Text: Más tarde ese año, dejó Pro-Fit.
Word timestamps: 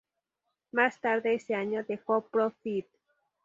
Más 0.71 0.99
tarde 0.99 1.35
ese 1.35 1.53
año, 1.53 1.83
dejó 1.83 2.27
Pro-Fit. 2.27 2.87